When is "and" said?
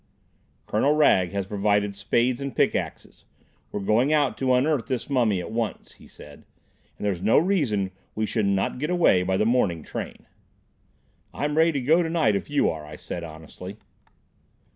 2.41-2.55, 6.97-7.05